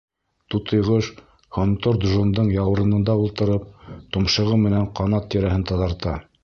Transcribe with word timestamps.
Тутыйғош, 0.53 1.09
Һонтор 1.57 1.99
Джондың 2.07 2.49
яурынында 2.55 3.19
ултырып, 3.27 3.71
томшоғо 4.17 4.61
менән 4.67 4.93
ҡанат 5.01 5.35
тирәһен 5.37 5.73
таҙарта. 5.73 6.23